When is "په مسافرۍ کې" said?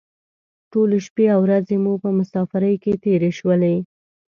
2.03-2.93